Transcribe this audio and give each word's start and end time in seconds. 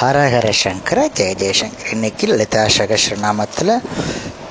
ஹரஹர 0.00 0.48
சங்கர 0.58 0.98
ஜெய 1.16 1.32
ஜெயசங்கர். 1.40 1.88
இன்னைக்கு 1.94 2.24
லலிதா 2.30 2.60
சகஸ்ரநாமத்தில் 2.76 3.72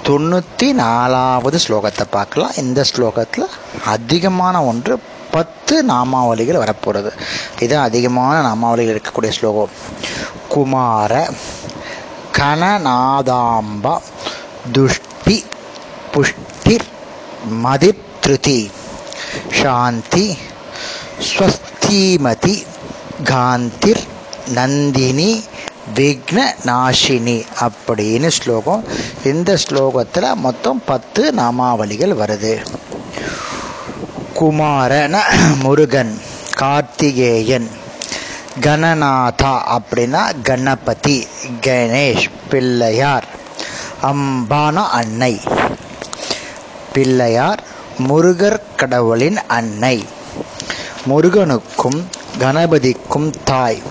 தொண்ணூற்றி 0.07 0.67
நாலாவது 0.79 1.57
ஸ்லோகத்தை 1.63 2.05
பார்க்கலாம். 2.15 2.57
இந்த 2.61 2.83
ஸ்லோகத்தில் 2.89 3.45
அதிகமான 3.93 4.61
ஒன்று 4.71 4.95
பத்து 5.35 5.75
நாமாவளிகள் 5.91 6.61
வரப்போகிறது 6.63 7.11
இதுதான் 7.59 7.87
அதிகமான 7.89 8.35
நாமாவளிகள் 8.47 8.93
இருக்கக்கூடிய 8.95 9.31
ஸ்லோகம். 9.37 9.73
குமார 10.53 11.13
கணநாதாம்பா 12.39 13.95
துஷ்டி 14.77 15.37
புஷ்டிர் 16.13 16.87
மதித்ருதி 17.65 18.61
சாந்தி 19.61 20.27
ஸ்வஸ்திமதி 21.31 22.55
காந்திர் 23.31 24.03
நந்தினி 24.53 25.43
விக்ன 25.95 26.55
நாஷினி 26.65 27.45
அப்படின்னு 27.59 28.27
ஸ்லோகம். 28.27 28.83
இந்த 29.23 29.57
ஸ்லோகத்தில் 29.69 30.33
மொத்தம் 30.33 30.83
பத்து 30.85 31.33
நாமாவளிகள் 31.37 32.15
வருது. 32.15 32.65
குமாரன 34.39 35.17
முருகன் 35.63 36.21
கார்த்திகேயன் 36.55 37.69
கணநாதா 38.61 39.79
அப்படின்னா 39.79 40.33
கணபதி 40.43 41.27
கணேஷ் 41.61 42.29
பிள்ளையார் 42.49 43.27
அம்பானா 44.03 44.87
அன்னை. 44.87 45.39
பிள்ளையார் 46.93 47.63
முருகர் 48.09 48.61
கடவுளின் 48.75 49.37
அன்னை. 49.47 50.05
முருகனுக்கும் 51.05 52.07
கணபதிக்கும் 52.39 53.33
தாய். 53.43 53.81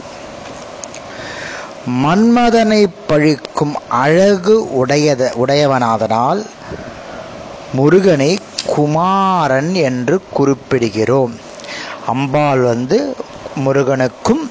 மன்மதனை 1.89 2.87
பழிக்கும் 3.09 3.75
அழகு 3.89 4.87
உடையத 4.87 5.31
உடையவனாதனால் 5.35 6.47
முருகனை 7.73 8.39
குமாரன் 8.67 9.75
என்று 9.75 10.23
குறிப்பிடுகிறோம். 10.37 11.35
அம்பாள் 12.07 12.61
வந்து 12.61 13.17
முருகனுக்கும் 13.55 14.51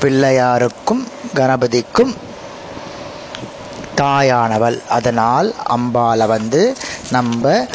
பிள்ளையாருக்கும் 0.00 1.02
கணபதிக்கும் 1.34 2.14
தாயானவள். 3.96 4.78
அதனால் 4.88 5.54
அம்பாளை 5.76 6.26
வந்து 6.26 6.76
நம்ம 7.10 7.66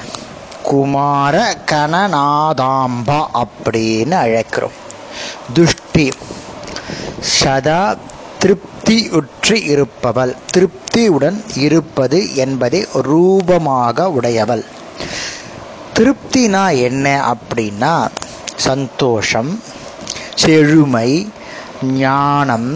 குமார 0.64 1.56
கணநாதாம்பா 1.72 3.22
அப்படின்னு 3.44 4.16
அழைக்கிறோம். 4.26 4.78
துஷ்டி 5.54 6.12
சதா 7.20 7.96
திருப்தியுற்று 8.46 9.56
இருப்பவள். 9.66 10.36
திருப்தியுடன் 10.54 11.38
இருப்பது 11.56 12.36
என்பதை 12.36 12.88
ரூபமாக 12.94 14.10
உடையவள். 14.10 14.66
திருப்தினா 15.96 16.78
என்ன 16.80 17.34
அப்படின்னா 17.34 18.08
சந்தோஷம் 18.56 19.62
செழுமை 20.36 21.32
ஞானம் 21.82 22.70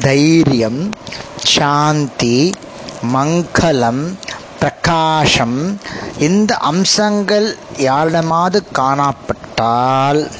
தைரியம் 0.00 0.90
சாந்தி 1.36 2.52
மங்களம் 3.14 4.04
பிரகாசம். 4.58 5.80
இந்த 6.18 6.56
அம்சங்கள் 6.56 7.56
யாரிடமாவது 7.76 8.62
காணப்பட்டால் 8.78 10.30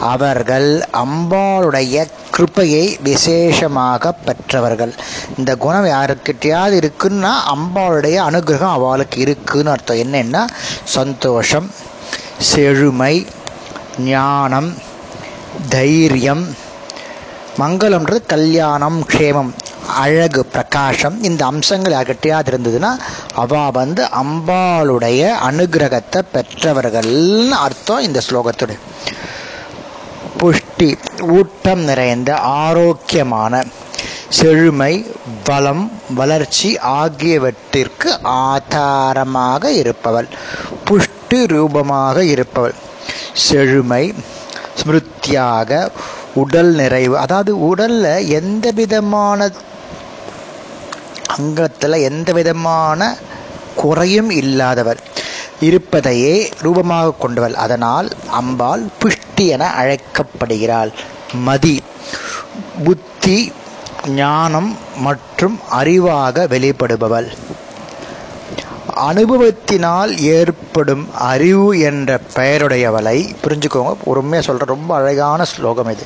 அவர்கள் 0.00 0.84
அம்பாளுடைய 0.92 2.06
கிருப்பையை 2.38 2.84
விசேஷமாக 3.02 4.12
பெற்றவர்கள். 4.26 4.94
இந்த 5.38 5.56
குணம் 5.56 5.88
யாருக்கிட்டையாவது 5.94 6.76
இருக்குன்னா 6.82 7.32
அம்பாளுடைய 7.54 8.16
அனுகிரகம் 8.28 8.76
அவளுக்கு 8.76 9.20
இருக்குன்னு 9.20 9.70
அர்த்தம். 9.70 10.02
என்னென்னா 10.04 10.44
சந்தோஷம் 10.84 11.68
செழுமை 12.50 13.14
ஞானம் 13.98 14.70
தைரியம் 15.68 16.44
மங்களம்ன்றது 17.60 18.20
கல்யாணம் 18.26 18.98
க்ஷேமம் 19.12 19.50
அழகு 20.02 20.42
பிரகாசம். 20.46 21.22
இந்த 21.22 21.42
அம்சங்கள் 21.44 21.94
யார்கிட்டையாவது 21.96 22.50
இருந்ததுன்னா 22.50 22.90
அவ 23.34 23.70
வந்து 23.78 24.02
அம்பாளுடைய 24.22 25.30
அனுகிரகத்தை 25.48 26.20
பெற்றவர்கள்னு 26.34 27.56
அர்த்தம் 27.66 28.04
இந்த 28.08 28.20
ஸ்லோகத்துடைய. 28.28 28.78
புஷ்டி 30.36 30.88
ஊட்டம் 31.36 31.80
நிறைந்த 31.80 32.30
ஆரோக்கியமான 32.38 33.62
செழுமை 34.28 34.92
வளம் 35.44 35.84
வளர்ச்சி 36.14 36.78
ஆகியவற்றிற்கு 36.78 38.10
ஆதாரமாக 38.22 39.70
இருப்பவள். 39.72 40.28
புஷ்டி 40.84 41.40
ரூபமாக 41.46 42.24
இருப்பவள். 42.24 42.76
செழுமை 43.46 44.14
ஸ்மிருத்தியாக 44.80 45.70
உடல் 46.34 46.72
நிறைவு 46.80 47.18
அதாவது 47.18 47.52
உடல்ல 47.68 48.06
எந்த 48.28 48.70
விதமான 48.70 49.50
அங்கத்தில் 51.36 52.04
எந்த 52.10 52.32
விதமான 52.32 53.00
குறையும் 53.74 54.30
இல்லாதவர் 54.30 55.00
இருப்பதையே 55.60 56.36
ரூபமாக 56.62 57.16
கொண்டவள். 57.18 57.54
அதனால் 57.54 58.08
அம்பாள் 58.30 58.84
புஷ்டி 59.00 59.27
என 59.46 59.70
அழைக்கப்படுகிறாள். 59.80 60.92
மதி 61.32 61.82
புத்தி 62.84 63.52
ஞானம் 64.06 64.76
மற்றும் 64.96 65.60
அறிவாக 65.80 66.46
வெளிப்படுபவள். 66.54 67.28
அனுபவத்தினால் 69.10 70.18
ஏற்படும் 70.18 71.14
அறிவு 71.14 71.78
என்ற 71.80 72.20
பெயருடையவளை 72.34 73.34
புரிஞ்சுக்கோங்க. 73.42 73.94
பொறுமையாக 74.04 74.46
சொல்கிற 74.46 74.72
ரொம்ப 74.74 74.94
அழகான 74.94 75.44
ஸ்லோகம் 75.44 75.90
இது. 75.90 76.02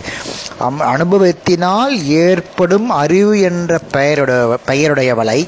அம் 0.58 0.80
அனுபவத்தினால் 0.80 2.04
ஏற்படும் 2.04 2.90
அறிவு 2.90 3.40
என்ற 3.40 3.78
பெயருடைய 3.90 4.58
பெயருடையவளை 4.66 5.46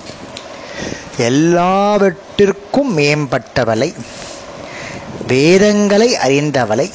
எல்லாவற்றிற்கும் 1.16 2.98
மேம்பட்டவளை 2.98 3.94
வேதங்களை 5.28 6.16
அறிந்தவளை 6.26 6.90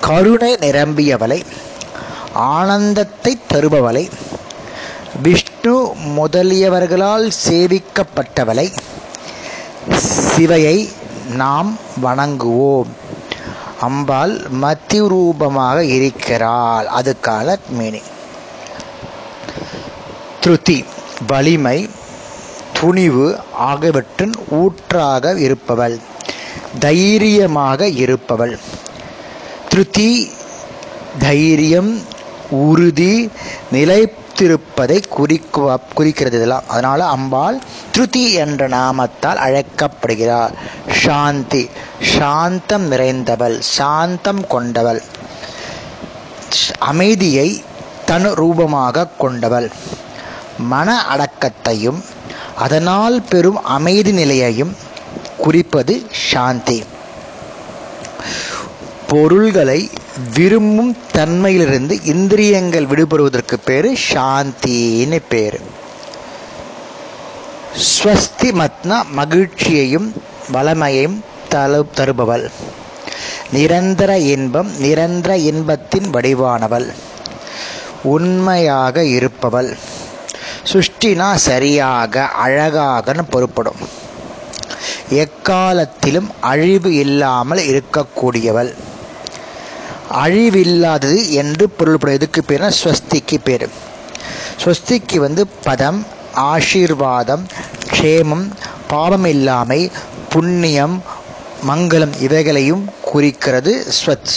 கருணை 0.00 0.52
நிரம்பியவளை 0.54 1.40
ஆனந்தத்தை 2.32 3.38
தருபவளை 3.52 4.10
விஷ்ணு 5.22 5.94
முதலியவர்களால் 6.18 7.30
சேவிக்கப்பட்டவளை 7.46 8.66
சிவையை 10.36 10.76
நாம் 11.42 11.78
வணங்குவோம். 12.02 12.90
அம்பாள் 13.80 14.34
மத்தி 14.62 14.98
ரூபமாக 15.08 15.84
இருக்கிறாள். 15.84 16.88
அதுக்கான 17.00 17.58
மீனிங் 17.78 18.10
திருத்தி 20.40 20.84
வலிமை 21.26 21.88
துணிவு 22.80 23.26
ஆகியவற்றின் 23.52 24.34
ஊற்றாக 24.50 25.34
இருப்பவள் 25.38 25.96
தைரியமாக 26.78 27.88
இருப்பவள். 27.88 28.58
திருத்தி 29.70 30.30
தைரியம் 31.18 31.90
உறுதி 32.50 33.12
நிலைத்திருப்பதை 33.72 34.96
குறிக்க 35.08 35.78
குறிக்கிறது 35.94 36.36
இதெல்லாம். 36.36 36.66
அதனால 36.68 37.06
அம்பாள் 37.06 37.58
திருதி 37.92 38.24
என்ற 38.32 38.68
நாமத்தால் 38.68 39.40
அழைக்கப்படுகிறாள். 39.46 40.54
சாந்தி 41.02 41.62
சாந்தம் 42.14 42.86
நிறைந்தவள் 42.92 43.56
சாந்தம் 43.76 44.46
கொண்டவள். 44.46 45.02
அமைதியை 46.78 47.48
தன் 48.06 48.28
ரூபமாக 48.34 49.06
கொண்டவள். 49.18 49.68
மன 50.58 50.88
அடக்கத்தையும் 51.14 52.00
அதனால் 52.56 53.22
பெறும் 53.22 53.60
அமைதி 53.76 54.12
நிலையையும் 54.12 54.72
குறிப்பது 55.38 55.94
சாந்தி. 56.30 56.78
பொருள்களை 59.10 59.90
விரும்பும் 60.34 60.96
தன்மையிலிருந்து 61.14 61.94
இந்திரியங்கள் 62.04 62.86
விடுபடுவதற்கு 62.86 63.56
பேர் 63.64 63.88
சாந்தின்னு 64.12 65.18
பேர். 65.28 65.60
ஸ்வஸ்தி 67.86 68.50
மத்னா 68.60 68.98
மகிழ்ச்சியையும் 69.10 70.08
வளமையையும் 70.52 71.18
தரு 71.48 71.80
தருபவள். 71.96 72.46
நிரந்தர 73.52 74.18
இன்பம் 74.18 74.70
நிரந்தர 74.78 75.36
இன்பத்தின் 75.50 76.08
வடிவானவள். 76.14 76.88
உண்மையாக 78.02 79.04
இருப்பவள். 79.04 79.70
சுஷ்டினா 80.72 81.30
சரியாக 81.48 82.28
அழகாகன்னு 82.46 83.26
பொறுப்படும் 83.30 83.82
எக்காலத்திலும் 85.22 86.30
அழிவு 86.40 86.90
இல்லாமல் 86.94 87.62
இருக்கக்கூடியவள். 87.70 88.72
அழிவில்லாதது 90.12 91.30
என்று 91.30 91.70
பொருள்படும். 91.70 92.16
எதுக்கு 92.16 92.44
பேர் 92.44 92.62
ஸ்வஸ்திக்கு 92.62 93.38
பேர். 93.44 93.68
ஸ்வஸ்திக்கு 94.64 95.16
வந்து 95.16 95.46
பதம் 95.64 96.06
ஆசீர்வாதம் 96.34 97.46
க்ஷேமம் 97.92 98.46
பாவம் 98.88 99.24
இல்லாமை 99.24 99.90
புண்ணியம் 100.28 101.02
மங்களம் 101.68 102.20
இவைகளையும் 102.20 102.90
குறிக்கிறது 103.02 103.86
ஸ்வத் 104.04 104.34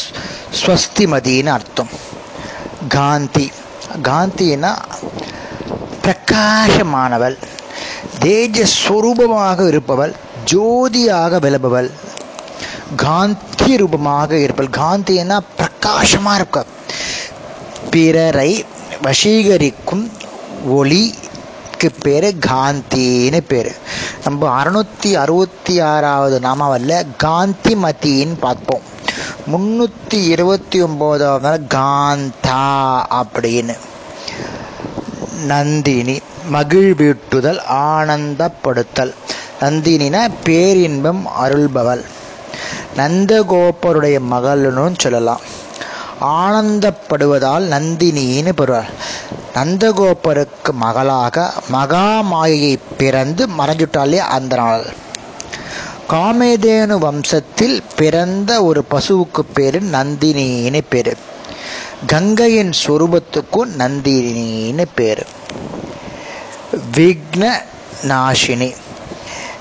ஸ்வஸ்திமதின்னு 0.61 1.45
அர்த்தம். 1.45 1.89
காந்தி. 2.89 3.51
காந்தினா 4.03 4.71
பிரகாசமானவள். 6.03 7.37
தேஜஸ்வரூபமாக 8.19 9.67
இருப்பவள் 9.67 10.13
ஜோதியாக 10.51 11.39
விளம்பவள் 11.39 11.89
காந்தி 12.95 13.77
ரூபமாக 13.77 14.37
இருப்பல். 14.37 14.69
காந்தினா 14.69 15.39
பிரகாசமாக 15.55 16.35
இருக்க. 16.35 16.65
பிறரை 17.91 18.65
வசீகரிக்கும் 19.03 20.09
ஒளிக்கு 20.67 21.91
பேர் 22.01 22.35
காந்தின்னு 22.47 23.39
பேர். 23.39 23.75
நம்ம 24.23 24.63
அறுநூத்தி 24.63 25.13
அறுபத்தி 25.13 25.79
ஆறாவது 25.79 26.39
நாமாவல்ல 26.39 27.05
காந்தி 27.17 27.75
மதின்னு 27.75 28.33
பார்ப்போம். 28.39 28.81
முன்னூற்றி 29.51 30.27
இருபத்தி 30.27 30.83
ஒம்போதாவது 30.83 31.39
நாள் 31.39 32.19
காந்தா 32.19 33.05
அப்படின்னு. 33.09 33.77
நந்தினி 35.45 36.19
மகிழ்வீட்டுதல் 36.51 37.59
ஆனந்தப்படுத்தல். 37.71 39.13
நந்தினினா 39.61 40.29
பேரின்பம் 40.43 41.27
அருள்பவள். 41.41 42.03
நந்தகோபருடைய 42.97 44.19
மகள்னு 44.31 44.93
சொல்லலாம். 44.97 45.41
ஆனந்தப்படுவதால் 46.21 47.67
நந்தினின்னு 47.67 48.51
பெறுவார். 48.51 48.89
நந்தகோபருக்கு 49.55 50.71
மகளாக 50.71 51.53
மகாமாயை 51.71 52.77
பிறந்து 52.97 53.47
மறைஞ்சுட்டாலே 53.47 54.17
அந்த 54.17 54.55
நாள். 54.55 54.85
காமேதேனு 56.09 56.97
வம்சத்தில் 56.97 57.81
பிறந்த 57.95 58.63
ஒரு 58.63 58.85
பசுவுக்கு 58.91 59.39
பேரு 59.53 59.81
நந்தினின்னு 59.81 60.81
பேரு. 60.89 61.17
கங்கையின் 62.07 62.71
சொரூபத்துக்கும் 62.85 63.69
நந்தினின்னு 63.77 64.85
பேரு. 64.95 65.25
விக்ன 66.95 67.51
நாசினி 68.07 68.73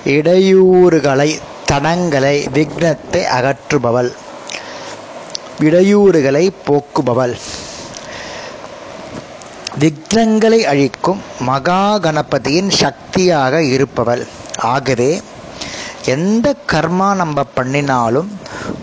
இடையூறுகளை 0.05 1.39
தடங்களை 1.73 2.37
விக்னத்தை 2.55 3.23
அகற்றுபவள். 3.39 4.11
இடையூறுகளை 5.61 6.45
போக்குபவள். 6.67 7.35
விக்னங்களை 9.81 10.61
அழிக்கும் 10.65 11.21
மகா 11.41 11.99
கணபதியின் 11.99 12.69
சக்தியாக 12.69 13.63
இருப்பவள். 13.63 14.27
ஆகவே 14.59 15.21
எந்த 16.05 16.55
கர்மா 16.73 17.15
நம்ம 17.15 17.45
பண்ணினாலும் 17.55 18.31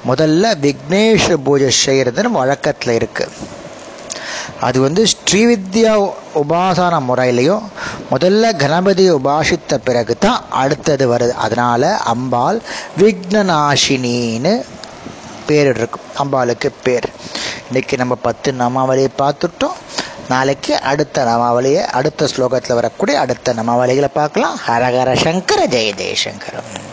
முதல்ல 0.07 0.51
விக்னேஷ 0.62 1.38
பூஜை 1.44 1.71
செய்கிறதுன்னு 1.85 2.38
வழக்கத்தில் 2.39 2.94
இருக்குது 3.00 3.35
அது 4.59 4.81
வந்து 4.81 5.06
ஸ்ரீவித்யா 5.06 5.94
உபாசன 6.35 7.00
முறையிலையும் 7.07 7.65
முதல்ல 8.11 8.51
கணபதியை 8.63 9.15
உபாசித்த 9.19 9.77
பிறகு 9.77 10.17
தான் 10.17 10.44
அடுத்தது 10.50 11.15
வருது. 11.15 11.29
அதனால 11.29 11.97
அம்பாள் 11.97 12.61
விக்னநாசினின்னு 12.97 14.65
பேர் 15.45 15.69
இருக்கும் 15.75 16.07
அம்பாளுக்கு 16.17 16.69
பேர். 16.83 17.09
இன்னைக்கு 17.67 17.97
நம்ம 17.97 18.15
பத்து 18.15 18.51
நாமாவளியை 18.51 19.07
பார்த்துட்டோம். 19.17 19.77
நாளைக்கு 20.29 20.81
அடுத்த 20.81 21.23
நாமாவளியை 21.25 21.81
அடுத்த 21.81 22.27
ஸ்லோகத்தில் 22.35 22.73
வரக்கூடிய 22.73 23.19
அடுத்த 23.19 23.53
நாமாவளிகளை 23.53 24.09
பார்க்கலாம். 24.13 24.59
ஹரஹர 24.67 25.15
சங்கர 25.23 25.65
ஜெய 25.65 25.91
ஜெயசங்கரம். 26.01 26.88